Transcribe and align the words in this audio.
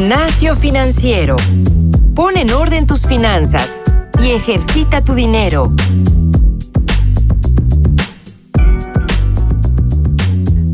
Gimnasio 0.00 0.56
Financiero. 0.56 1.36
Pon 2.14 2.38
en 2.38 2.50
orden 2.52 2.86
tus 2.86 3.06
finanzas 3.06 3.78
y 4.22 4.30
ejercita 4.30 5.04
tu 5.04 5.12
dinero. 5.12 5.74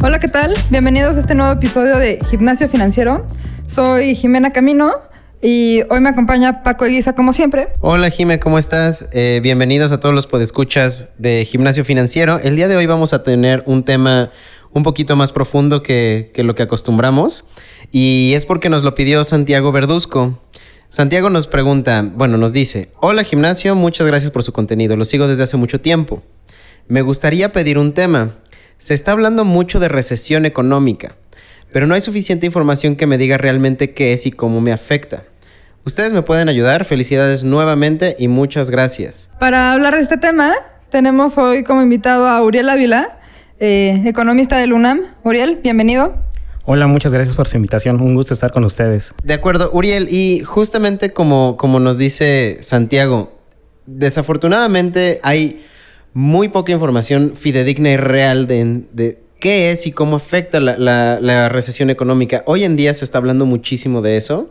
Hola, 0.00 0.20
¿qué 0.20 0.28
tal? 0.28 0.54
Bienvenidos 0.70 1.16
a 1.16 1.18
este 1.18 1.34
nuevo 1.34 1.50
episodio 1.50 1.96
de 1.96 2.20
Gimnasio 2.30 2.68
Financiero. 2.68 3.26
Soy 3.66 4.14
Jimena 4.14 4.52
Camino 4.52 4.92
y 5.42 5.82
hoy 5.90 6.00
me 6.00 6.08
acompaña 6.08 6.62
Paco 6.62 6.84
Eguiza 6.84 7.14
como 7.14 7.32
siempre. 7.32 7.70
Hola 7.80 8.10
Jime, 8.10 8.38
¿cómo 8.38 8.58
estás? 8.58 9.06
Eh, 9.10 9.40
bienvenidos 9.42 9.90
a 9.90 9.98
todos 9.98 10.14
los 10.14 10.28
podescuchas 10.28 11.08
de 11.18 11.44
Gimnasio 11.44 11.84
Financiero. 11.84 12.38
El 12.38 12.54
día 12.54 12.68
de 12.68 12.76
hoy 12.76 12.86
vamos 12.86 13.12
a 13.12 13.24
tener 13.24 13.64
un 13.66 13.84
tema 13.84 14.30
un 14.76 14.82
poquito 14.82 15.16
más 15.16 15.32
profundo 15.32 15.82
que, 15.82 16.30
lo 16.36 16.54
que 16.54 16.62
acostumbramos 16.62 17.46
y 17.92 18.32
es 18.34 18.44
porque 18.44 18.68
nos 18.68 18.82
lo 18.82 18.94
pidió 18.94 19.24
Santiago 19.24 19.72
Verduzco. 19.72 20.38
Santiago 20.88 21.30
nos 21.30 21.46
pregunta, 21.46 22.06
bueno, 22.14 22.36
nos 22.36 22.52
dice, 22.52 22.90
hola 23.00 23.24
gimnasio, 23.24 23.74
muchas 23.74 24.06
gracias 24.06 24.30
por 24.30 24.42
su 24.42 24.52
contenido, 24.52 24.94
lo 24.96 25.06
sigo 25.06 25.28
desde 25.28 25.44
hace 25.44 25.56
mucho 25.56 25.80
tiempo. 25.80 26.22
Me 26.88 27.00
gustaría 27.00 27.52
pedir 27.52 27.78
un 27.78 27.94
tema. 27.94 28.34
Se 28.76 28.92
está 28.92 29.12
hablando 29.12 29.46
mucho 29.46 29.80
de 29.80 29.88
recesión 29.88 30.44
económica, 30.44 31.16
pero 31.72 31.86
no 31.86 31.94
hay 31.94 32.02
suficiente 32.02 32.44
información 32.44 32.96
que 32.96 33.06
me 33.06 33.16
diga 33.16 33.38
realmente 33.38 33.94
qué 33.94 34.12
es 34.12 34.26
y 34.26 34.30
cómo 34.30 34.60
me 34.60 34.72
afecta. 34.72 35.24
Ustedes 35.86 36.12
me 36.12 36.20
pueden 36.20 36.50
ayudar, 36.50 36.84
felicidades 36.84 37.44
nuevamente 37.44 38.14
y 38.18 38.28
muchas 38.28 38.68
gracias. 38.68 39.30
Para 39.40 39.72
hablar 39.72 39.94
de 39.94 40.02
este 40.02 40.18
tema, 40.18 40.52
tenemos 40.90 41.38
hoy 41.38 41.64
como 41.64 41.80
invitado 41.80 42.28
a 42.28 42.42
Uriel 42.42 42.68
Ávila, 42.68 43.15
eh, 43.58 44.02
economista 44.06 44.58
del 44.58 44.72
UNAM. 44.72 45.02
Uriel, 45.24 45.60
bienvenido. 45.62 46.14
Hola, 46.64 46.88
muchas 46.88 47.12
gracias 47.12 47.36
por 47.36 47.46
su 47.46 47.56
invitación. 47.56 48.00
Un 48.00 48.14
gusto 48.14 48.34
estar 48.34 48.52
con 48.52 48.64
ustedes. 48.64 49.14
De 49.22 49.34
acuerdo, 49.34 49.70
Uriel, 49.72 50.08
y 50.10 50.42
justamente 50.44 51.12
como, 51.12 51.56
como 51.56 51.78
nos 51.78 51.96
dice 51.96 52.58
Santiago, 52.60 53.32
desafortunadamente 53.86 55.20
hay 55.22 55.64
muy 56.12 56.48
poca 56.48 56.72
información 56.72 57.34
fidedigna 57.36 57.90
y 57.90 57.96
real 57.96 58.46
de, 58.46 59.18
qué 59.38 59.70
es 59.70 59.86
y 59.86 59.92
cómo 59.92 60.16
afecta 60.16 60.60
la, 60.60 61.48
recesión 61.48 61.90
económica. 61.90 62.42
Hoy 62.46 62.64
en 62.64 62.74
día 62.74 62.94
se 62.94 63.04
está 63.04 63.18
hablando 63.18 63.46
muchísimo 63.46 64.02
de 64.02 64.16
eso, 64.16 64.50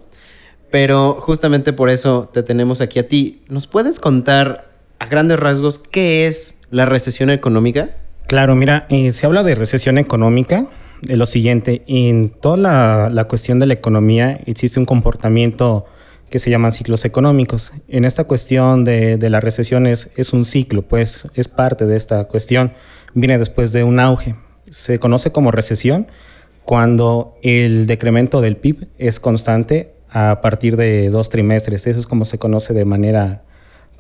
pero 0.72 1.18
justamente 1.20 1.74
por 1.74 1.90
eso 1.90 2.30
te 2.32 2.44
tenemos 2.44 2.82
aquí 2.82 3.00
a 3.00 3.08
ti. 3.08 3.44
¿Nos 3.50 3.68
puedes 3.68 4.00
contar 4.00 4.72
a 5.00 5.06
grandes 5.08 5.40
rasgos 5.40 5.80
qué 5.80 6.28
es 6.28 6.56
la 6.72 6.86
recesión 6.86 7.30
económica? 7.30 7.96
Claro, 8.28 8.56
mira, 8.56 8.88
eh, 8.90 9.12
se 9.12 9.26
habla 9.26 9.44
de 9.44 9.56
recesión 9.56 9.98
económica 9.98 10.68
de 11.02 11.16
lo 11.16 11.26
siguiente, 11.26 11.84
en 11.88 12.30
toda 12.30 13.10
la, 13.12 13.26
cuestión 13.26 13.60
de 13.60 13.68
la 13.68 13.74
economía 13.74 14.40
existe 14.46 14.80
un 14.80 14.86
comportamiento 14.86 15.86
que 16.30 16.40
se 16.40 16.50
llaman 16.50 16.72
ciclos 16.72 17.06
económicos. 17.06 17.74
En 17.88 18.06
esta 18.06 18.24
cuestión 18.24 18.84
de, 18.84 19.18
de 19.18 19.30
la 19.30 19.40
recesión 19.40 19.86
es, 19.86 20.10
un 20.34 20.44
ciclo, 20.46 20.82
pues 20.82 21.28
es 21.36 21.48
parte 21.48 21.86
de 21.86 21.96
esta 21.96 22.26
cuestión, 22.26 22.74
viene 23.14 23.38
después 23.38 23.72
de 23.72 23.84
un 23.84 24.00
auge. 24.00 24.36
Se 24.70 24.98
conoce 24.98 25.32
como 25.32 25.52
recesión 25.52 26.08
cuando 26.64 27.36
el 27.44 27.86
decremento 27.86 28.42
del 28.42 28.58
PIB 28.58 28.88
es 28.98 29.20
constante 29.20 29.94
a 30.10 30.42
partir 30.42 30.78
de 30.78 31.10
dos 31.10 31.30
trimestres. 31.30 31.86
Eso 31.86 32.00
es 32.00 32.08
como 32.08 32.26
se 32.26 32.40
conoce 32.40 32.74
de 32.74 32.86
manera, 32.86 33.44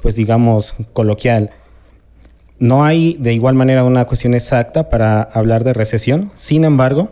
pues 0.01 0.15
digamos, 0.15 0.73
coloquial. 0.93 1.51
No 2.57 2.85
hay 2.85 3.17
de 3.19 3.33
igual 3.33 3.55
manera 3.55 3.83
una 3.83 4.05
cuestión 4.05 4.33
exacta 4.33 4.89
para 4.89 5.21
hablar 5.21 5.63
de 5.65 5.73
recesión. 5.73 6.31
Sin 6.35 6.63
embargo, 6.63 7.11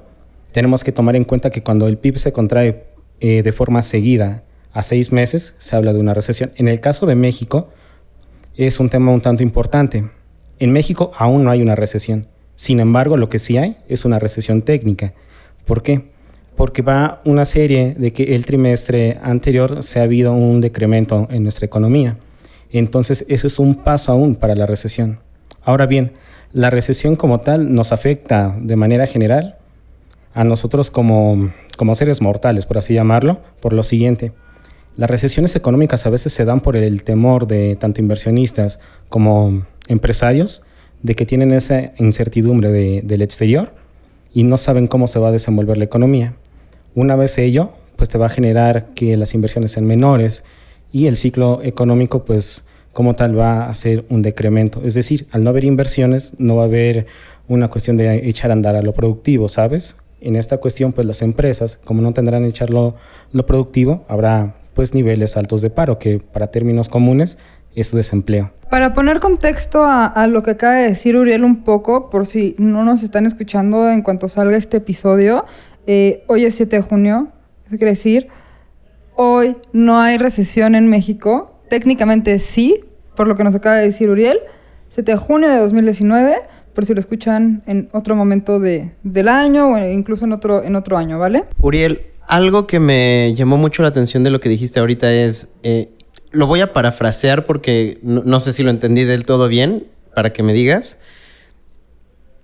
tenemos 0.53 0.83
que 0.83 0.93
tomar 0.93 1.15
en 1.17 1.25
cuenta 1.25 1.49
que 1.49 1.61
cuando 1.61 1.87
el 1.87 1.97
PIB 1.97 2.17
se 2.17 2.31
contrae 2.31 2.85
eh, 3.19 3.43
de 3.43 3.51
forma 3.51 3.81
seguida 3.81 4.43
a 4.71 4.83
seis 4.83 5.11
meses 5.11 5.55
se 5.57 5.75
habla 5.75 5.93
de 5.93 5.99
una 5.99 6.13
recesión. 6.13 6.51
En 6.55 6.67
el 6.67 6.79
caso 6.79 7.05
de 7.05 7.15
México 7.15 7.69
es 8.55 8.79
un 8.79 8.89
tema 8.89 9.11
un 9.11 9.21
tanto 9.21 9.43
importante. 9.43 10.09
En 10.59 10.71
México 10.71 11.11
aún 11.17 11.43
no 11.43 11.51
hay 11.51 11.61
una 11.61 11.75
recesión. 11.75 12.27
Sin 12.55 12.79
embargo, 12.79 13.17
lo 13.17 13.29
que 13.29 13.39
sí 13.39 13.57
hay 13.57 13.77
es 13.87 14.05
una 14.05 14.19
recesión 14.19 14.61
técnica. 14.61 15.13
¿Por 15.65 15.81
qué? 15.81 16.11
Porque 16.55 16.81
va 16.81 17.21
una 17.25 17.45
serie 17.45 17.95
de 17.97 18.13
que 18.13 18.35
el 18.35 18.45
trimestre 18.45 19.19
anterior 19.23 19.83
se 19.83 19.99
ha 19.99 20.03
habido 20.03 20.33
un 20.33 20.61
decremento 20.61 21.27
en 21.31 21.43
nuestra 21.43 21.65
economía. 21.65 22.17
Entonces, 22.71 23.25
eso 23.27 23.47
es 23.47 23.59
un 23.59 23.75
paso 23.75 24.11
aún 24.11 24.35
para 24.35 24.55
la 24.55 24.65
recesión. 24.65 25.19
Ahora 25.65 25.85
bien, 25.85 26.13
la 26.51 26.69
recesión 26.69 27.15
como 27.15 27.39
tal 27.39 27.73
nos 27.73 27.91
afecta 27.91 28.55
de 28.59 28.75
manera 28.75 29.07
general 29.07 29.57
a 30.33 30.43
nosotros 30.43 30.89
como, 30.89 31.51
como 31.77 31.95
seres 31.95 32.21
mortales, 32.21 32.65
por 32.65 32.77
así 32.77 32.93
llamarlo, 32.93 33.39
por 33.59 33.73
lo 33.73 33.83
siguiente. 33.83 34.33
Las 34.95 35.09
recesiones 35.09 35.55
económicas 35.55 36.05
a 36.05 36.09
veces 36.09 36.33
se 36.33 36.45
dan 36.45 36.59
por 36.59 36.77
el 36.77 37.03
temor 37.03 37.47
de 37.47 37.75
tanto 37.75 38.01
inversionistas 38.01 38.79
como 39.09 39.65
empresarios 39.87 40.63
de 41.01 41.15
que 41.15 41.25
tienen 41.25 41.51
esa 41.51 41.93
incertidumbre 41.97 42.69
del 43.01 43.21
exterior 43.21 43.73
y 44.33 44.43
no 44.43 44.57
saben 44.57 44.87
cómo 44.87 45.07
se 45.07 45.19
va 45.19 45.29
a 45.29 45.31
desenvolver 45.31 45.77
la 45.77 45.85
economía. 45.85 46.35
Una 46.95 47.15
vez 47.15 47.37
ello, 47.37 47.71
pues 47.95 48.09
te 48.09 48.17
va 48.17 48.27
a 48.27 48.29
generar 48.29 48.93
que 48.93 49.17
las 49.17 49.33
inversiones 49.33 49.71
sean 49.71 49.85
menores 49.85 50.43
y 50.91 51.07
el 51.07 51.17
ciclo 51.17 51.61
económico 51.63 52.23
pues 52.25 52.67
como 52.93 53.15
tal 53.15 53.37
va 53.37 53.69
a 53.69 53.75
ser 53.75 54.05
un 54.09 54.21
decremento. 54.21 54.81
Es 54.85 54.93
decir, 54.93 55.27
al 55.31 55.43
no 55.43 55.49
haber 55.49 55.65
inversiones 55.65 56.33
no 56.37 56.55
va 56.55 56.63
a 56.63 56.65
haber 56.65 57.07
una 57.47 57.67
cuestión 57.67 57.97
de 57.97 58.29
echar 58.29 58.51
a 58.51 58.53
andar 58.53 58.75
a 58.75 58.81
lo 58.81 58.93
productivo, 58.93 59.49
¿sabes? 59.49 59.97
En 60.21 60.35
esta 60.35 60.57
cuestión, 60.57 60.93
pues 60.93 61.05
las 61.05 61.21
empresas, 61.21 61.79
como 61.83 62.01
no 62.01 62.13
tendrán 62.13 62.45
echar 62.45 62.69
lo, 62.69 62.95
lo 63.33 63.45
productivo, 63.45 64.05
habrá 64.07 64.55
pues 64.73 64.93
niveles 64.93 65.35
altos 65.35 65.61
de 65.61 65.69
paro, 65.69 65.99
que 65.99 66.19
para 66.19 66.47
términos 66.47 66.87
comunes 66.87 67.37
es 67.75 67.91
desempleo. 67.91 68.51
Para 68.69 68.93
poner 68.93 69.19
contexto 69.19 69.83
a, 69.85 70.25
lo 70.27 70.41
que 70.41 70.51
acaba 70.51 70.75
de 70.75 70.89
decir 70.89 71.15
Uriel 71.15 71.43
un 71.43 71.63
poco, 71.63 72.09
por 72.09 72.25
si 72.25 72.55
no 72.57 72.83
nos 72.83 73.03
están 73.03 73.25
escuchando 73.25 73.89
en 73.89 74.01
cuanto 74.01 74.27
salga 74.27 74.57
este 74.57 74.77
episodio, 74.77 75.45
eh, 75.85 76.23
hoy 76.27 76.45
es 76.45 76.55
7 76.55 76.77
de 76.77 76.81
junio, 76.81 77.27
es 77.71 77.79
decir, 77.79 78.27
hoy 79.15 79.57
no 79.73 79.99
hay 79.99 80.17
recesión 80.17 80.75
en 80.75 80.87
México. 80.87 81.52
Técnicamente 81.73 82.37
sí, 82.37 82.81
por 83.15 83.27
lo 83.27 83.35
que 83.35 83.43
nos 83.43 83.55
acaba 83.55 83.77
de 83.77 83.85
decir 83.85 84.07
Uriel, 84.07 84.37
7 84.89 85.13
de 85.13 85.17
junio 85.17 85.49
de 85.49 85.57
2019, 85.57 86.35
por 86.75 86.85
si 86.85 86.93
lo 86.93 86.99
escuchan 86.99 87.63
en 87.65 87.89
otro 87.93 88.15
momento 88.15 88.59
de, 88.59 88.91
del 89.01 89.27
año 89.27 89.69
o 89.69 89.77
incluso 89.79 90.25
en 90.25 90.33
otro, 90.33 90.63
en 90.63 90.75
otro 90.75 90.97
año, 90.97 91.17
¿vale? 91.17 91.45
Uriel, 91.57 92.01
algo 92.27 92.67
que 92.67 92.79
me 92.79 93.33
llamó 93.33 93.57
mucho 93.57 93.81
la 93.81 93.87
atención 93.87 94.23
de 94.23 94.29
lo 94.29 94.39
que 94.39 94.49
dijiste 94.49 94.81
ahorita 94.81 95.11
es, 95.11 95.47
eh, 95.63 95.89
lo 96.29 96.45
voy 96.45 96.61
a 96.61 96.73
parafrasear 96.73 97.47
porque 97.47 97.97
no, 98.03 98.39
sé 98.39 98.53
si 98.53 98.61
lo 98.61 98.69
entendí 98.69 99.03
del 99.03 99.25
todo 99.25 99.47
bien, 99.47 99.87
para 100.13 100.31
que 100.31 100.43
me 100.43 100.53
digas. 100.53 100.99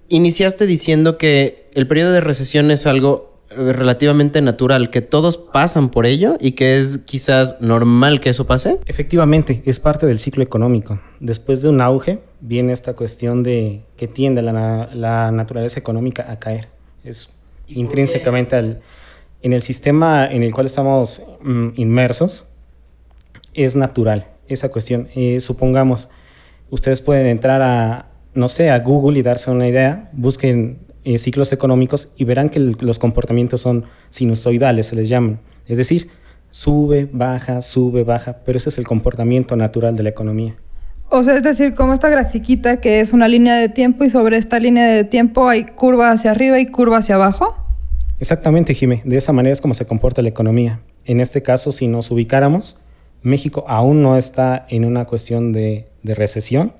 Iniciaste 0.07 0.65
diciendo 0.65 1.19
que 1.19 1.69
el 1.75 1.85
periodo 1.85 2.13
de 2.13 2.21
recesión 2.21 2.71
es 2.71 2.87
algo 2.87 3.28
relativamente 3.49 4.41
natural, 4.41 4.89
que 4.89 5.01
todos 5.01 5.37
pasan 5.37 5.89
por 5.89 6.05
ello 6.05 6.37
y 6.39 6.51
que 6.51 6.77
es 6.77 6.99
quizás 6.99 7.59
normal 7.61 8.19
que 8.19 8.29
eso 8.29 8.45
pase? 8.45 8.79
Efectivamente, 8.85 9.61
es 9.65 9.79
parte 9.79 10.05
del 10.05 10.19
ciclo 10.19 10.43
económico. 10.43 10.99
Después 11.19 11.61
de 11.61 11.69
un 11.69 11.81
auge 11.81 12.19
viene 12.41 12.73
esta 12.73 12.93
cuestión 12.93 13.43
de 13.43 13.81
que 13.97 14.07
tiende 14.07 14.41
la, 14.41 14.89
la 14.93 15.31
naturaleza 15.31 15.79
económica 15.79 16.31
a 16.31 16.39
caer. 16.39 16.67
Es 17.03 17.29
intrínsecamente 17.67 18.55
al, 18.55 18.81
en 19.41 19.53
el 19.53 19.61
sistema 19.61 20.27
en 20.29 20.43
el 20.43 20.53
cual 20.53 20.65
estamos 20.65 21.21
mm, 21.41 21.69
inmersos, 21.75 22.47
es 23.53 23.75
natural 23.75 24.27
esa 24.47 24.69
cuestión. 24.69 25.09
Eh, 25.15 25.39
supongamos, 25.39 26.09
ustedes 26.69 27.01
pueden 27.01 27.27
entrar 27.27 27.61
a, 27.61 28.07
no 28.33 28.49
sé, 28.49 28.69
a 28.69 28.79
Google 28.79 29.19
y 29.19 29.21
darse 29.21 29.51
una 29.51 29.67
idea, 29.67 30.09
busquen 30.13 30.79
eh, 31.03 31.17
ciclos 31.17 31.51
económicos 31.53 32.09
y 32.17 32.25
verán 32.25 32.49
que 32.49 32.59
los 32.59 32.99
comportamientos 32.99 33.61
son 33.61 33.85
sinusoidales, 34.09 34.87
se 34.87 34.95
les 34.95 35.09
llaman. 35.09 35.39
Es 35.67 35.77
decir, 35.77 36.09
sube, 36.51 37.07
baja, 37.11 37.61
sube, 37.61 38.03
baja, 38.03 38.37
pero 38.45 38.57
ese 38.57 38.69
es 38.69 38.77
el 38.77 38.87
comportamiento 38.87 39.55
natural 39.55 39.95
de 39.95 40.03
la 40.03 40.09
economía. 40.09 40.55
O 41.11 41.23
sea, 41.23 41.35
es 41.35 41.43
decir, 41.43 41.73
como 41.73 41.93
esta 41.93 42.09
grafiquita 42.09 42.81
que 42.81 42.99
es 42.99 43.13
una 43.13 43.27
línea 43.27 43.55
de 43.55 43.69
tiempo 43.69 44.03
y 44.03 44.09
sobre 44.09 44.37
esta 44.37 44.59
línea 44.59 44.85
de 44.85 45.03
tiempo 45.03 45.47
hay 45.47 45.63
curva 45.63 46.11
hacia 46.11 46.31
arriba 46.31 46.59
y 46.59 46.67
curva 46.67 46.97
hacia 46.97 47.15
abajo. 47.15 47.55
Exactamente, 48.19 48.73
Jimé. 48.73 49.01
De 49.05 49.17
esa 49.17 49.33
manera 49.33 49.53
es 49.53 49.61
como 49.61 49.73
se 49.73 49.87
comporta 49.87 50.21
la 50.21 50.29
economía. 50.29 50.81
En 51.05 51.19
este 51.19 51.41
caso, 51.41 51.71
si 51.71 51.87
nos 51.87 52.11
ubicáramos, 52.11 52.77
México 53.23 53.65
aún 53.67 54.01
no 54.01 54.17
está 54.17 54.65
en 54.69 54.85
una 54.85 55.05
cuestión 55.05 55.51
de, 55.51 55.87
recesión, 56.03 56.73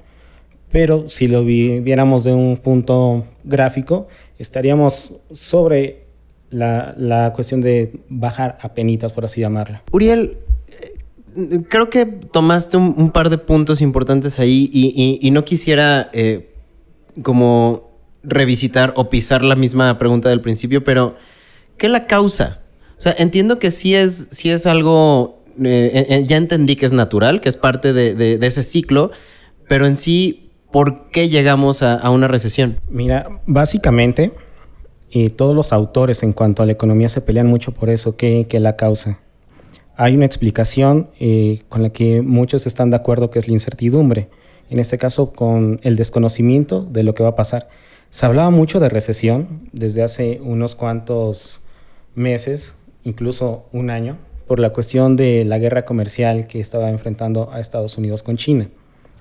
pero 0.71 1.10
si 1.10 1.27
lo 1.27 1.44
viéramos 1.44 2.24
de 2.24 2.33
un 2.33 2.57
punto 2.57 3.25
gráfico, 3.44 4.07
estaríamos 4.38 5.16
sobre 5.31 6.06
la, 6.51 7.31
cuestión 7.36 7.62
de 7.62 8.00
bajar 8.10 8.57
a 8.62 8.74
penitas, 8.74 9.12
por 9.12 9.25
así 9.25 9.42
llamarla. 9.42 9.83
Uriel, 9.92 10.38
eh, 10.68 11.62
creo 11.68 11.89
que 11.89 12.06
tomaste 12.06 12.77
un, 12.77 13.12
par 13.12 13.30
de 13.30 13.38
puntos 13.38 13.81
importantes 13.81 14.39
ahí 14.39 14.69
y, 14.71 15.31
no 15.31 15.44
quisiera 15.44 16.10
eh, 16.13 16.54
como 17.24 17.89
revisitar 18.22 18.94
o 18.95 19.10
pisar 19.10 19.44
la 19.44 19.56
misma 19.56 19.98
pregunta 19.98 20.30
del 20.30 20.42
principio, 20.42 20.83
pero 20.83 21.15
¿qué 21.77 21.89
la 21.89 22.06
causa? 22.06 22.60
O 22.98 23.01
sea, 23.01 23.15
entiendo 23.18 23.60
que 23.60 23.72
sí 23.72 23.95
es, 23.95 24.27
sí 24.31 24.50
es 24.50 24.65
algo, 24.65 25.42
eh, 25.63 26.24
ya 26.27 26.38
entendí 26.38 26.75
que 26.75 26.86
es 26.86 26.92
natural, 26.92 27.42
que 27.42 27.50
es 27.50 27.56
parte 27.56 27.94
de- 27.94 28.13
de 28.15 28.48
ese 28.48 28.62
ciclo, 28.62 29.12
pero 29.68 29.86
en 29.86 29.95
sí, 29.95 30.49
¿por 30.71 31.10
qué 31.12 31.30
llegamos 31.30 31.81
a, 31.81 32.10
una 32.10 32.27
recesión? 32.27 32.80
Mira, 32.89 33.42
básicamente, 33.45 34.31
todos 35.36 35.56
los 35.56 35.74
autores 35.74 36.24
en 36.24 36.33
cuanto 36.33 36.63
a 36.63 36.66
la 36.66 36.71
economía 36.71 37.10
se 37.10 37.21
pelean 37.21 37.48
mucho 37.48 37.74
por 37.74 37.89
eso, 37.89 38.16
que, 38.16 38.48
que 38.48 38.60
la 38.60 38.75
causa. 38.75 39.19
Hay 40.01 40.16
una 40.16 40.25
explicación 40.25 41.10
eh, 41.19 41.63
con 41.68 41.83
la 41.83 41.89
que 41.89 42.21
muchos 42.21 42.66
están 42.66 42.89
de 42.89 42.95
acuerdo 42.95 43.31
que 43.31 43.39
es 43.39 43.50
la 43.50 43.54
incertidumbre, 43.54 44.30
en 44.69 44.80
este 44.80 44.98
caso 44.98 45.33
con 45.33 45.81
el 45.83 45.98
desconocimiento 45.98 46.83
de 46.83 47.04
lo 47.04 47.13
que 47.13 47.24
va 47.24 47.30
a 47.30 47.36
pasar. 47.36 47.68
Se 48.10 48.25
hablaba 48.25 48.50
mucho 48.50 48.80
de 48.80 48.88
recesión 48.88 49.68
desde 49.74 50.01
hace 50.01 50.39
unos 50.42 50.74
cuantos 50.75 51.63
meses, 52.15 52.75
incluso 53.04 53.65
un 53.74 53.89
año, 53.89 54.18
por 54.48 54.62
la 54.62 54.69
cuestión 54.72 55.18
de 55.18 55.44
la 55.44 55.60
guerra 55.60 55.83
comercial 55.83 56.48
que 56.48 56.62
estaba 56.62 56.89
enfrentando 56.89 57.51
a 57.51 57.60
Estados 57.60 57.98
Unidos 57.98 58.24
con 58.24 58.38
China, 58.38 58.69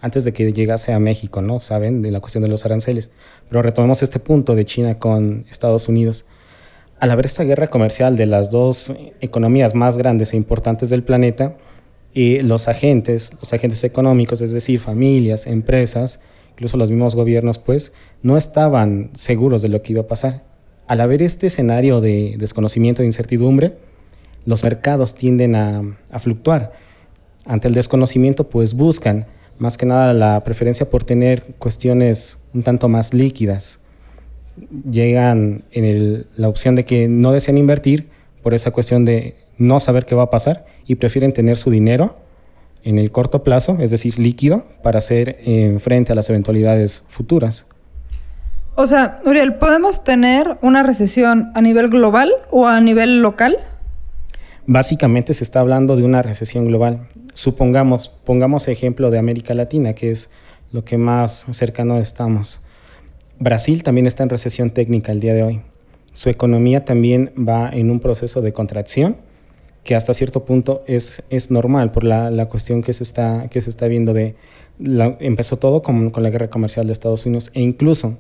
antes 0.01 0.25
de 0.25 0.33
que 0.33 0.53
llegase 0.53 0.93
a 0.93 0.99
México, 0.99 1.43
¿no? 1.43 1.61
Saben, 1.61 2.03
de 2.03 2.11
la 2.11 2.21
cuestión 2.21 2.43
de 2.43 2.49
los 2.49 2.65
aranceles. 2.65 3.11
Pero 3.49 3.63
retomemos 3.63 4.03
este 4.03 4.19
punto 4.19 4.55
de 4.55 4.65
China 4.65 4.99
con 4.99 5.47
Estados 5.51 5.89
Unidos. 5.89 6.27
Al 7.01 7.11
haber 7.11 7.27
esta 7.27 7.45
guerra 7.45 7.69
comercial 7.69 8.17
de 8.17 8.27
las 8.27 8.51
dos 8.51 8.93
economías 9.21 9.75
más 9.75 9.99
grandes 9.99 10.33
e 10.33 10.37
importantes 10.37 10.91
del 10.91 11.05
planeta, 11.05 11.57
y 12.13 12.41
los 12.41 12.69
agentes, 12.69 13.33
los 13.39 13.53
agentes 13.53 13.85
económicos, 13.85 14.41
es 14.41 14.53
decir, 14.53 14.81
familias, 14.81 15.47
empresas, 15.47 16.21
incluso 16.53 16.77
los 16.77 16.91
mismos 16.91 17.15
gobiernos, 17.15 17.59
pues, 17.59 17.93
no 18.23 18.37
estaban 18.37 19.11
seguros 19.15 19.63
de 19.63 19.69
lo 19.69 19.83
que 19.83 19.93
iba 19.93 20.03
a 20.03 20.07
pasar. 20.07 20.43
Al 20.87 21.01
haber 21.01 21.23
este 21.23 21.49
escenario 21.49 22.01
de 22.01 22.37
desconocimiento 22.39 23.03
e 23.03 23.05
incertidumbre, 23.05 23.77
los 24.47 24.65
mercados 24.65 25.15
tienden 25.15 25.55
a, 25.55 25.83
a 26.11 26.19
fluctuar. 26.19 26.73
Ante 27.45 27.69
el 27.69 27.75
desconocimiento, 27.75 28.49
pues 28.49 28.75
buscan 28.75 29.27
más 29.59 29.77
que 29.77 29.87
nada 29.87 30.13
la 30.13 30.43
preferencia 30.45 30.89
por 30.91 31.05
tener 31.05 31.43
cuestiones 31.59 32.39
un 32.55 32.63
tanto 32.63 32.89
más 32.89 33.13
líquidas. 33.15 33.81
Llegan 34.91 35.63
en 35.73 35.85
el- 35.85 36.27
la 36.37 36.49
opción 36.49 36.75
de 36.75 36.85
que 36.85 37.09
no 37.09 37.33
desean 37.33 37.59
invertir 37.59 38.09
por 38.43 38.55
esa 38.55 38.71
cuestión 38.71 39.05
de 39.05 39.37
no 39.57 39.81
saber 39.81 40.07
qué 40.07 40.15
va 40.15 40.25
a 40.25 40.31
pasar 40.31 40.67
y 40.87 40.97
prefieren 40.97 41.33
tener 41.33 41.57
su 41.57 41.71
dinero 41.71 42.17
en 42.85 42.99
el 42.99 43.11
corto 43.11 43.43
plazo, 43.43 43.77
es 43.81 43.91
decir, 43.91 44.19
líquido, 44.19 44.65
para 44.83 44.99
hacer 44.99 45.37
eh, 45.41 45.77
frente 45.81 46.13
a 46.13 46.15
las 46.15 46.31
eventualidades 46.31 47.05
futuras. 47.09 47.67
O 48.77 48.87
sea, 48.87 49.21
Uriel, 49.27 49.55
¿podemos 49.55 50.05
tener 50.05 50.57
una 50.63 50.85
recesión 50.85 51.51
a 51.55 51.61
nivel 51.61 51.89
global 51.89 52.31
o 52.51 52.67
a 52.67 52.81
nivel 52.81 53.21
local? 53.23 53.57
Básicamente 54.67 55.35
se 55.35 55.43
está 55.43 55.61
hablando 55.61 55.97
de 55.97 56.05
una 56.05 56.23
recesión 56.23 56.67
global. 56.67 57.09
Supongamos, 57.35 58.09
pongamos 58.25 58.69
ejemplo 58.69 59.11
de 59.11 59.19
América 59.19 59.55
Latina, 59.55 59.95
que 59.95 60.11
es 60.11 60.31
lo 60.73 60.85
que 60.85 60.99
más 60.99 61.47
cercano 61.51 61.99
estamos. 61.99 62.61
Brasil 63.39 63.83
también 63.83 64.07
está 64.07 64.23
en 64.25 64.31
recesión 64.31 64.71
técnica 64.71 65.13
el 65.13 65.21
día 65.21 65.35
de 65.35 65.43
hoy. 65.43 65.61
Su 66.13 66.29
economía 66.29 66.85
también 66.85 67.33
va 67.39 67.71
en 67.71 67.91
un 67.91 68.01
proceso 68.01 68.41
de 68.41 68.53
contracción 68.53 69.17
que 69.85 69.95
hasta 69.95 70.13
cierto 70.13 70.45
punto 70.45 70.83
es, 70.87 71.23
es 71.31 71.51
normal 71.51 71.93
por 71.93 72.05
la, 72.05 72.31
la 72.31 72.47
cuestión 72.47 72.83
que 72.83 72.93
se 72.93 73.05
está, 73.05 73.49
que 73.49 73.61
se 73.61 73.71
está 73.71 73.87
viendo 73.87 74.13
de... 74.13 74.35
empezó 74.79 75.57
todo 75.57 75.81
con, 75.83 76.11
con 76.11 76.23
la 76.23 76.31
guerra 76.31 76.51
comercial 76.51 76.87
de 76.87 76.93
Estados 76.93 77.25
Unidos 77.25 77.51
e 77.55 77.63
incluso 77.63 78.19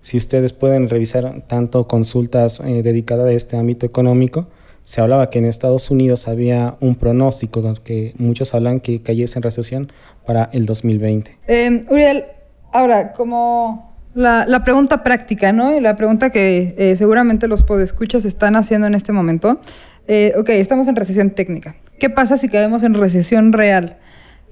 si 0.00 0.16
ustedes 0.16 0.52
pueden 0.52 0.88
revisar 0.88 1.44
tanto 1.46 1.86
consultas 1.86 2.60
eh, 2.60 2.82
dedicadas 2.82 3.26
a 3.26 3.32
este 3.32 3.56
ámbito 3.56 3.86
económico, 3.86 4.48
se 4.84 5.00
hablaba 5.00 5.30
que 5.30 5.40
en 5.40 5.46
Estados 5.46 5.90
Unidos 5.90 6.28
había 6.28 6.76
un 6.80 6.94
pronóstico 6.94 7.74
que 7.82 8.14
muchos 8.18 8.54
hablan 8.54 8.80
que 8.80 9.02
cayese 9.02 9.38
en 9.38 9.42
recesión 9.42 9.92
para 10.24 10.50
el 10.52 10.66
2020. 10.66 11.36
Eh, 11.48 11.84
Uriel, 11.90 12.24
ahora, 12.72 13.12
como 13.14 13.96
la, 14.14 14.46
la 14.46 14.62
pregunta 14.62 15.02
práctica, 15.02 15.52
¿no? 15.52 15.76
Y 15.76 15.80
la 15.80 15.96
pregunta 15.96 16.30
que 16.30 16.74
eh, 16.78 16.96
seguramente 16.96 17.48
los 17.48 17.62
podescuchas 17.62 18.24
están 18.24 18.54
haciendo 18.56 18.86
en 18.86 18.94
este 18.94 19.12
momento. 19.12 19.60
Eh, 20.06 20.34
ok, 20.36 20.50
estamos 20.50 20.86
en 20.86 20.96
recesión 20.96 21.30
técnica. 21.30 21.76
¿Qué 21.98 22.10
pasa 22.10 22.36
si 22.36 22.48
caemos 22.48 22.82
en 22.82 22.94
recesión 22.94 23.52
real? 23.52 23.96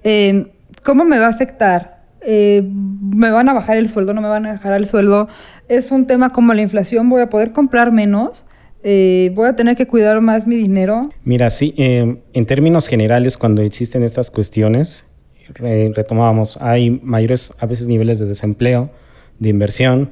Eh, 0.02 0.52
¿Cómo 0.84 1.04
me 1.04 1.18
va 1.18 1.26
a 1.26 1.30
afectar? 1.30 2.02
Eh, 2.22 2.62
¿Me 2.66 3.30
van 3.30 3.48
a 3.48 3.52
bajar 3.52 3.76
el 3.76 3.88
sueldo? 3.88 4.14
¿No 4.14 4.20
me 4.20 4.28
van 4.28 4.46
a 4.46 4.52
bajar 4.52 4.72
el 4.72 4.86
sueldo? 4.86 5.28
Es 5.68 5.90
un 5.90 6.06
tema 6.06 6.32
como 6.32 6.54
la 6.54 6.62
inflación. 6.62 7.08
¿Voy 7.08 7.20
a 7.20 7.28
poder 7.28 7.52
comprar 7.52 7.92
menos? 7.92 8.44
Eh, 8.84 9.30
¿Voy 9.34 9.46
a 9.48 9.54
tener 9.56 9.76
que 9.76 9.86
cuidar 9.86 10.20
más 10.20 10.46
mi 10.46 10.56
dinero? 10.56 11.10
Mira, 11.24 11.50
sí, 11.50 11.74
eh, 11.76 12.16
en 12.32 12.46
términos 12.46 12.88
generales, 12.88 13.36
cuando 13.36 13.62
existen 13.62 14.02
estas 14.02 14.30
cuestiones, 14.30 15.06
re- 15.54 15.92
retomábamos, 15.94 16.56
hay 16.60 16.90
mayores 17.02 17.54
a 17.60 17.66
veces 17.66 17.86
niveles 17.88 18.18
de 18.18 18.26
desempleo, 18.26 18.90
de 19.38 19.48
inversión. 19.50 20.10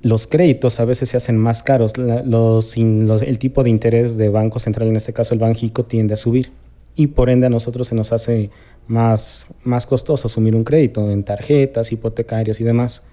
Los 0.00 0.26
créditos 0.26 0.80
a 0.80 0.84
veces 0.84 1.10
se 1.10 1.16
hacen 1.16 1.36
más 1.36 1.62
caros. 1.62 1.98
La- 1.98 2.22
los, 2.22 2.76
los- 2.76 3.22
el 3.22 3.38
tipo 3.38 3.62
de 3.62 3.70
interés 3.70 4.16
de 4.16 4.28
Banco 4.30 4.58
Central, 4.58 4.88
en 4.88 4.96
este 4.96 5.12
caso 5.12 5.34
el 5.34 5.40
Banjico, 5.40 5.84
tiende 5.84 6.14
a 6.14 6.16
subir. 6.16 6.52
Y 6.94 7.08
por 7.08 7.28
ende 7.30 7.46
a 7.46 7.50
nosotros 7.50 7.88
se 7.88 7.94
nos 7.94 8.12
hace 8.12 8.50
más, 8.86 9.48
más 9.62 9.86
costoso 9.86 10.26
asumir 10.26 10.54
un 10.56 10.64
crédito 10.64 11.10
en 11.10 11.22
tarjetas, 11.22 11.92
hipotecarias 11.92 12.60
y 12.60 12.64
demás. 12.64 13.04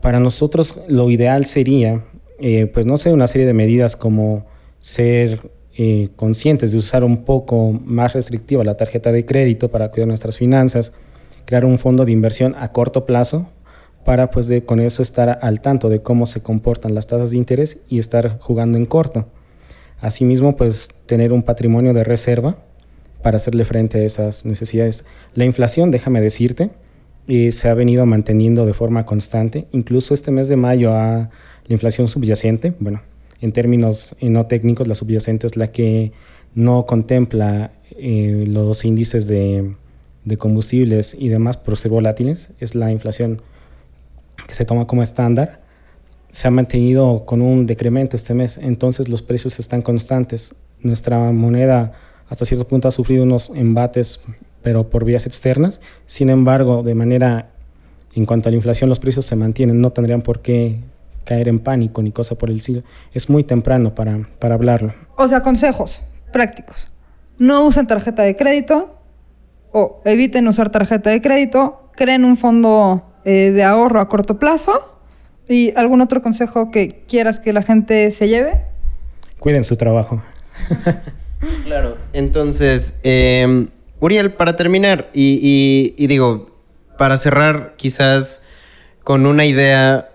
Para 0.00 0.20
nosotros 0.20 0.80
lo 0.88 1.10
ideal 1.10 1.46
sería, 1.46 2.04
eh, 2.40 2.66
pues 2.66 2.86
no 2.86 2.96
sé, 2.96 3.12
una 3.12 3.26
serie 3.26 3.46
de 3.46 3.54
medidas 3.54 3.96
como 3.96 4.46
ser 4.78 5.50
eh, 5.76 6.10
conscientes 6.16 6.72
de 6.72 6.78
usar 6.78 7.04
un 7.04 7.24
poco 7.24 7.72
más 7.72 8.14
restrictiva 8.14 8.64
la 8.64 8.76
tarjeta 8.76 9.12
de 9.12 9.26
crédito 9.26 9.70
para 9.70 9.90
cuidar 9.90 10.08
nuestras 10.08 10.36
finanzas, 10.38 10.92
crear 11.44 11.64
un 11.64 11.78
fondo 11.78 12.04
de 12.04 12.12
inversión 12.12 12.54
a 12.58 12.72
corto 12.72 13.04
plazo 13.06 13.48
para 14.04 14.30
pues 14.30 14.46
de, 14.48 14.64
con 14.64 14.80
eso 14.80 15.02
estar 15.02 15.38
al 15.42 15.60
tanto 15.60 15.88
de 15.88 16.00
cómo 16.00 16.26
se 16.26 16.42
comportan 16.42 16.94
las 16.94 17.06
tasas 17.06 17.32
de 17.32 17.38
interés 17.38 17.80
y 17.88 17.98
estar 17.98 18.38
jugando 18.38 18.78
en 18.78 18.86
corto. 18.86 19.26
Asimismo, 20.00 20.56
pues 20.56 20.88
tener 21.06 21.32
un 21.32 21.42
patrimonio 21.42 21.92
de 21.92 22.04
reserva 22.04 22.56
para 23.22 23.36
hacerle 23.38 23.64
frente 23.64 23.98
a 23.98 24.04
esas 24.04 24.46
necesidades. 24.46 25.04
La 25.34 25.44
inflación, 25.44 25.90
déjame 25.90 26.20
decirte, 26.20 26.70
eh, 27.28 27.52
se 27.52 27.68
ha 27.68 27.74
venido 27.74 28.06
manteniendo 28.06 28.66
de 28.66 28.72
forma 28.72 29.04
constante. 29.04 29.66
Incluso 29.72 30.14
este 30.14 30.30
mes 30.30 30.48
de 30.48 30.56
mayo 30.56 30.92
a 30.94 31.30
la 31.66 31.72
inflación 31.72 32.08
subyacente, 32.08 32.74
bueno, 32.78 33.02
en 33.40 33.52
términos 33.52 34.16
eh, 34.20 34.30
no 34.30 34.46
técnicos, 34.46 34.88
la 34.88 34.94
subyacente 34.94 35.46
es 35.46 35.56
la 35.56 35.72
que 35.72 36.12
no 36.54 36.86
contempla 36.86 37.72
eh, 37.98 38.44
los 38.46 38.84
índices 38.84 39.26
de, 39.26 39.74
de 40.24 40.36
combustibles 40.36 41.16
y 41.18 41.28
demás 41.28 41.56
por 41.56 41.76
ser 41.76 41.90
volátiles, 41.90 42.50
es 42.60 42.74
la 42.74 42.90
inflación 42.92 43.42
que 44.46 44.54
se 44.54 44.64
toma 44.64 44.86
como 44.86 45.02
estándar, 45.02 45.60
se 46.30 46.48
ha 46.48 46.50
mantenido 46.50 47.24
con 47.24 47.40
un 47.42 47.66
decremento 47.66 48.16
este 48.16 48.34
mes, 48.34 48.58
entonces 48.58 49.08
los 49.08 49.22
precios 49.22 49.58
están 49.58 49.82
constantes. 49.82 50.54
Nuestra 50.80 51.32
moneda 51.32 51.94
hasta 52.28 52.44
cierto 52.44 52.66
punto 52.68 52.88
ha 52.88 52.90
sufrido 52.90 53.22
unos 53.22 53.50
embates, 53.54 54.20
pero 54.66 54.90
por 54.90 55.04
vías 55.04 55.26
externas. 55.26 55.80
Sin 56.06 56.28
embargo, 56.28 56.82
de 56.82 56.96
manera, 56.96 57.50
en 58.16 58.26
cuanto 58.26 58.48
a 58.48 58.50
la 58.50 58.56
inflación, 58.56 58.90
los 58.90 58.98
precios 58.98 59.24
se 59.24 59.36
mantienen, 59.36 59.80
no 59.80 59.90
tendrían 59.90 60.22
por 60.22 60.40
qué 60.40 60.80
caer 61.24 61.46
en 61.46 61.60
pánico 61.60 62.02
ni 62.02 62.10
cosa 62.10 62.34
por 62.34 62.50
el 62.50 62.56
estilo. 62.56 62.82
Es 63.14 63.30
muy 63.30 63.44
temprano 63.44 63.94
para, 63.94 64.28
para 64.40 64.56
hablarlo. 64.56 64.92
O 65.16 65.28
sea, 65.28 65.44
consejos 65.44 66.02
prácticos. 66.32 66.88
No 67.38 67.64
usen 67.64 67.86
tarjeta 67.86 68.24
de 68.24 68.34
crédito 68.34 68.98
o 69.70 70.02
eviten 70.04 70.48
usar 70.48 70.70
tarjeta 70.70 71.10
de 71.10 71.20
crédito. 71.20 71.88
Creen 71.94 72.24
un 72.24 72.36
fondo 72.36 73.04
eh, 73.24 73.52
de 73.52 73.62
ahorro 73.62 74.00
a 74.00 74.08
corto 74.08 74.40
plazo. 74.40 74.98
¿Y 75.48 75.72
algún 75.76 76.00
otro 76.00 76.22
consejo 76.22 76.72
que 76.72 77.04
quieras 77.06 77.38
que 77.38 77.52
la 77.52 77.62
gente 77.62 78.10
se 78.10 78.26
lleve? 78.26 78.64
Cuiden 79.38 79.62
su 79.62 79.76
trabajo. 79.76 80.20
Claro, 81.64 81.98
entonces, 82.14 82.94
eh, 83.02 83.68
Uriel, 84.00 84.32
para 84.34 84.56
terminar, 84.56 85.10
y, 85.14 85.94
y- 85.96 86.06
digo, 86.06 86.50
para 86.98 87.16
cerrar 87.16 87.74
quizás 87.76 88.42
con 89.04 89.26
una 89.26 89.44
idea 89.46 90.10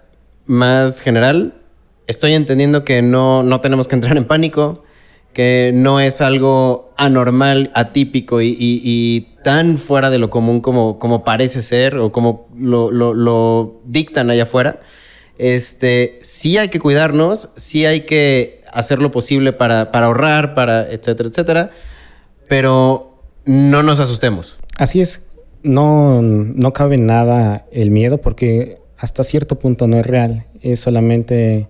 más 0.46 1.00
general, 1.02 1.56
estoy 2.08 2.34
entendiendo 2.34 2.84
que 2.84 3.02
no, 3.02 3.44
no 3.44 3.60
tenemos 3.62 3.88
que 3.88 3.96
entrar 3.96 4.18
en 4.18 4.26
pánico, 4.26 4.84
que 5.34 5.72
no 5.74 6.00
es 6.00 6.22
algo 6.22 6.94
anormal, 6.98 7.72
atípico 7.74 8.42
y, 8.42 8.50
y- 8.50 8.82
y 8.84 9.22
tan 9.44 9.78
fuera 9.78 10.10
de 10.10 10.20
lo 10.20 10.30
común 10.30 10.62
como, 10.62 11.00
como 11.00 11.24
parece 11.24 11.62
ser 11.62 11.98
o 11.98 12.12
como 12.12 12.50
lo, 12.58 12.92
lo- 12.92 13.14
lo 13.14 13.82
dictan 13.86 14.30
allá 14.30 14.44
afuera. 14.44 14.80
Este, 15.38 16.20
sí 16.22 16.58
hay 16.58 16.68
que 16.68 16.80
cuidarnos, 16.80 17.50
sí 17.56 17.86
hay 17.86 18.02
que 18.02 18.62
hacer 18.72 19.00
lo 19.00 19.10
posible 19.12 19.54
para, 19.54 19.92
para 19.92 20.08
ahorrar, 20.08 20.54
para 20.54 20.88
etcétera, 20.92 21.30
etcétera, 21.30 21.70
pero 22.48 23.11
no 23.46 23.84
nos 23.84 24.00
asustemos. 24.00 24.60
Así 24.78 25.02
es, 25.02 25.28
no, 25.64 26.22
no 26.22 26.74
cabe 26.74 26.98
nada 26.98 27.66
el 27.72 27.92
miedo 27.92 28.20
porque 28.20 28.80
hasta 28.98 29.24
cierto 29.24 29.60
punto 29.60 29.88
no 29.88 29.98
es 29.98 30.06
real, 30.06 30.46
es 30.62 30.80
solamente 30.80 31.68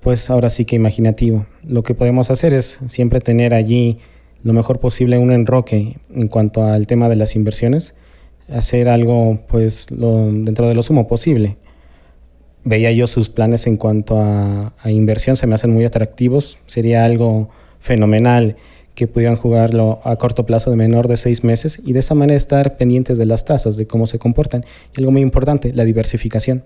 pues 0.00 0.30
ahora 0.30 0.50
sí 0.50 0.64
que 0.64 0.76
imaginativo. 0.76 1.46
Lo 1.62 1.82
que 1.82 1.94
podemos 1.94 2.30
hacer 2.30 2.54
es 2.54 2.80
siempre 2.86 3.20
tener 3.20 3.54
allí 3.54 3.98
lo 4.42 4.52
mejor 4.52 4.80
posible 4.80 5.18
un 5.18 5.32
enroque 5.32 5.98
en 6.14 6.28
cuanto 6.28 6.64
al 6.64 6.86
tema 6.86 7.08
de 7.08 7.16
las 7.16 7.36
inversiones, 7.36 7.94
hacer 8.50 8.88
algo 8.88 9.40
pues 9.48 9.90
lo, 9.90 10.32
dentro 10.32 10.68
de 10.68 10.74
lo 10.74 10.82
sumo 10.82 11.06
posible. 11.06 11.58
Veía 12.64 12.92
yo 12.92 13.06
sus 13.06 13.28
planes 13.28 13.66
en 13.66 13.76
cuanto 13.76 14.18
a, 14.18 14.74
a 14.80 14.90
inversión, 14.90 15.36
se 15.36 15.46
me 15.46 15.54
hacen 15.54 15.72
muy 15.72 15.84
atractivos, 15.84 16.58
sería 16.66 17.04
algo 17.04 17.50
fenomenal 17.78 18.56
que 18.94 19.06
pudieran 19.06 19.36
jugarlo 19.36 20.00
a 20.04 20.16
corto 20.16 20.44
plazo 20.46 20.70
de 20.70 20.76
menor 20.76 21.08
de 21.08 21.16
seis 21.16 21.44
meses 21.44 21.80
y 21.84 21.92
de 21.92 22.00
esa 22.00 22.14
manera 22.14 22.36
estar 22.36 22.76
pendientes 22.76 23.18
de 23.18 23.26
las 23.26 23.44
tasas, 23.44 23.76
de 23.76 23.86
cómo 23.86 24.06
se 24.06 24.18
comportan. 24.18 24.64
Y 24.94 25.00
algo 25.00 25.12
muy 25.12 25.22
importante, 25.22 25.72
la 25.72 25.84
diversificación. 25.84 26.64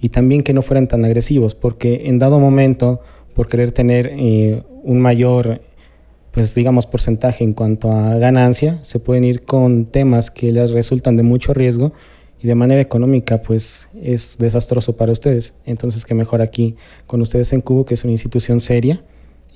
Y 0.00 0.10
también 0.10 0.42
que 0.42 0.52
no 0.52 0.62
fueran 0.62 0.88
tan 0.88 1.04
agresivos, 1.04 1.54
porque 1.54 2.02
en 2.06 2.18
dado 2.18 2.38
momento, 2.38 3.00
por 3.34 3.48
querer 3.48 3.72
tener 3.72 4.12
eh, 4.12 4.62
un 4.82 5.00
mayor, 5.00 5.60
pues 6.30 6.54
digamos, 6.54 6.86
porcentaje 6.86 7.44
en 7.44 7.52
cuanto 7.52 7.92
a 7.92 8.16
ganancia, 8.18 8.78
se 8.82 9.00
pueden 9.00 9.24
ir 9.24 9.42
con 9.42 9.86
temas 9.86 10.30
que 10.30 10.52
les 10.52 10.70
resultan 10.70 11.16
de 11.16 11.22
mucho 11.22 11.52
riesgo 11.52 11.92
y 12.40 12.46
de 12.46 12.54
manera 12.54 12.80
económica 12.80 13.42
pues 13.42 13.88
es 14.00 14.38
desastroso 14.38 14.96
para 14.96 15.12
ustedes. 15.12 15.54
Entonces 15.66 16.04
que 16.04 16.14
mejor 16.14 16.40
aquí 16.42 16.76
con 17.06 17.20
ustedes 17.20 17.52
en 17.52 17.60
Cubo, 17.60 17.84
que 17.84 17.94
es 17.94 18.04
una 18.04 18.12
institución 18.12 18.60
seria, 18.60 19.02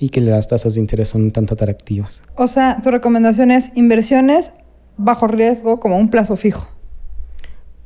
y 0.03 0.09
que 0.09 0.19
las 0.19 0.49
tasas 0.49 0.75
de 0.75 0.81
interés 0.81 1.07
son 1.07 1.21
un 1.21 1.31
tanto 1.31 1.53
atractivas. 1.53 2.21
O 2.35 2.45
sea, 2.45 2.81
tu 2.83 2.91
recomendación 2.91 3.51
es 3.51 3.71
inversiones 3.75 4.51
bajo 4.97 5.27
riesgo 5.27 5.79
como 5.79 5.97
un 5.97 6.09
plazo 6.09 6.35
fijo. 6.35 6.67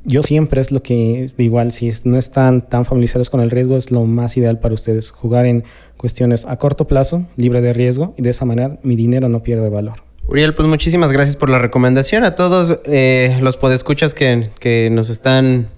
Yo 0.02 0.24
siempre 0.24 0.60
es 0.60 0.72
lo 0.72 0.82
que, 0.82 1.26
igual, 1.38 1.70
si 1.70 1.92
no 2.02 2.18
están 2.18 2.62
tan 2.62 2.84
familiarizados 2.84 3.30
con 3.30 3.40
el 3.40 3.52
riesgo, 3.52 3.76
es 3.76 3.92
lo 3.92 4.04
más 4.04 4.36
ideal 4.36 4.58
para 4.58 4.74
ustedes. 4.74 5.12
Jugar 5.12 5.46
en 5.46 5.62
cuestiones 5.96 6.44
a 6.44 6.56
corto 6.56 6.88
plazo, 6.88 7.24
libre 7.36 7.60
de 7.60 7.72
riesgo, 7.72 8.14
y 8.16 8.22
de 8.22 8.30
esa 8.30 8.44
manera 8.44 8.80
mi 8.82 8.96
dinero 8.96 9.28
no 9.28 9.44
pierde 9.44 9.68
valor. 9.68 10.02
Uriel, 10.26 10.54
pues 10.54 10.66
muchísimas 10.66 11.12
gracias 11.12 11.36
por 11.36 11.50
la 11.50 11.60
recomendación. 11.60 12.24
A 12.24 12.34
todos 12.34 12.80
eh, 12.86 13.38
los 13.42 13.56
podescuchas 13.56 14.12
que, 14.12 14.50
que 14.58 14.88
nos 14.90 15.08
están, 15.08 15.68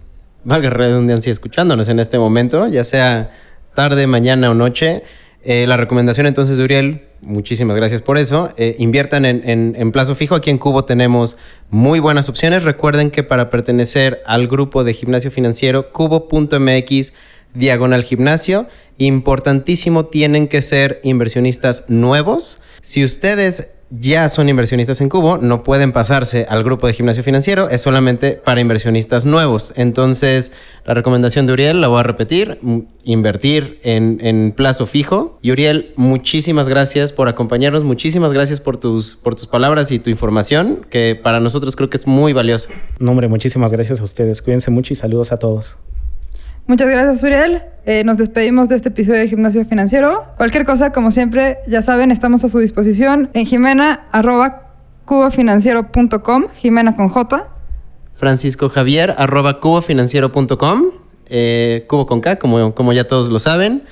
valga 0.44 0.70
redundancia, 0.70 1.30
escuchándonos 1.30 1.90
en 1.90 2.00
este 2.00 2.18
momento, 2.18 2.66
ya 2.66 2.85
sea 2.85 3.30
tarde, 3.75 4.06
mañana 4.06 4.50
o 4.50 4.54
noche. 4.54 5.02
Eh, 5.42 5.66
la 5.66 5.78
recomendación 5.78 6.26
entonces 6.26 6.61
Uriel, 6.61 7.09
muchísimas 7.23 7.76
gracias 7.76 8.02
por 8.02 8.18
eso. 8.18 8.52
Eh, 8.56 8.76
inviertan 8.78 9.25
en, 9.25 9.75
en, 9.75 9.92
plazo 9.92 10.14
fijo. 10.14 10.35
Aquí 10.35 10.50
en 10.50 10.59
Cubo 10.59 10.85
tenemos 10.85 11.38
muy 11.70 11.99
buenas 11.99 12.28
opciones. 12.28 12.64
Recuerden 12.64 13.11
que 13.11 13.23
para 13.23 13.49
pertenecer 13.49 14.23
al 14.26 14.49
grupo 14.49 14.85
de 14.85 14.92
gimnasio 14.92 15.30
financiero, 15.30 15.92
cubo.mx 15.92 17.12
diagonal 17.54 18.04
gimnasio, 18.04 18.66
importantísimo, 18.99 20.06
tienen 20.06 20.47
que 20.47 20.62
ser 20.62 21.00
inversionistas 21.02 21.88
nuevos. 21.88 22.61
Si 22.82 23.02
ustedes 23.02 23.68
ya 23.90 24.28
son 24.28 24.49
inversionistas 24.49 25.00
en 25.00 25.09
Cubo, 25.09 25.38
no 25.38 25.62
pueden 25.62 25.92
pasarse 25.92 26.47
al 26.49 26.62
grupo 26.62 26.87
de 26.87 26.92
gimnasio 26.92 27.23
financiero, 27.23 27.68
es 27.68 27.80
solamente 27.80 28.32
para 28.32 28.61
inversionistas 28.61 29.26
nuevos. 29.26 29.73
Entonces, 29.76 30.52
la 30.85 30.94
recomendación 30.94 31.47
de 31.47 31.52
Uriel, 31.52 31.80
la 31.80 31.88
voy 31.88 32.00
a 32.00 32.02
repetir, 32.04 32.59
invertir 33.02 33.80
en, 33.82 34.52
plazo 34.52 34.87
fijo. 34.87 35.38
Y 35.42 35.50
Uriel, 35.50 35.92
muchísimas 35.97 36.68
gracias 36.68 37.12
por 37.12 37.28
acompañarnos, 37.28 37.85
muchísimas 37.85 38.32
gracias 38.32 38.61
por 38.61 38.76
tus, 38.76 39.16
por 39.16 39.35
tus 39.35 39.47
palabras 39.47 39.90
y 39.90 39.99
tu 39.99 40.11
información, 40.11 40.87
que 40.88 41.18
para 41.20 41.40
nosotros 41.40 41.75
creo 41.76 41.90
que 41.90 41.97
es 41.97 42.06
muy 42.06 42.32
valiosa. 42.32 42.68
No, 43.00 43.11
hombre, 43.11 43.28
muchísimas 43.28 43.73
gracias 43.73 44.00
a 44.00 44.04
ustedes. 44.04 44.42
Cuídense 44.42 44.70
mucho 44.70 44.92
y 44.92 44.97
saludos 44.97 45.32
a 45.32 45.38
todos. 45.38 45.78
Muchas 46.70 46.88
gracias, 46.88 47.24
Uriel. 47.24 47.62
Eh, 47.84 48.04
nos 48.04 48.16
despedimos 48.16 48.68
de 48.68 48.76
este 48.76 48.90
episodio 48.90 49.18
de 49.18 49.26
Gimnasio 49.26 49.64
Financiero. 49.64 50.26
Cualquier 50.36 50.64
cosa, 50.64 50.92
como 50.92 51.10
siempre, 51.10 51.58
ya 51.66 51.82
saben, 51.82 52.12
estamos 52.12 52.44
a 52.44 52.48
su 52.48 52.60
disposición 52.60 53.28
en 53.34 53.44
jimena 53.44 54.06
arroba 54.12 54.74
cubofinanciero.com, 55.04 56.44
Jimena 56.54 56.94
con 56.94 57.08
J. 57.08 57.48
Francisco 58.14 58.68
Javier 58.68 59.16
arroba 59.18 59.58
cubofinanciero.com, 59.58 60.82
eh, 61.26 61.86
cubo 61.88 62.06
con 62.06 62.20
K, 62.20 62.38
como, 62.38 62.72
como 62.72 62.92
ya 62.92 63.02
todos 63.02 63.30
lo 63.30 63.40
saben. 63.40 63.82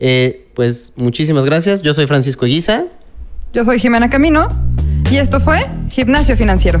Eh, 0.00 0.50
pues 0.54 0.94
muchísimas 0.96 1.44
gracias. 1.44 1.82
Yo 1.82 1.94
soy 1.94 2.08
Francisco 2.08 2.46
Eguiza. 2.46 2.86
Yo 3.52 3.64
soy 3.64 3.78
Jimena 3.78 4.10
Camino. 4.10 4.48
Y 5.08 5.18
esto 5.18 5.38
fue 5.38 5.64
Gimnasio 5.88 6.36
Financiero. 6.36 6.80